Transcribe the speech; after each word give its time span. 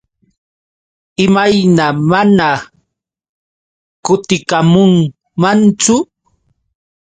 ¿Imayna 1.25 1.85
mana 2.09 2.49
kutikamunmanchu? 4.05 5.95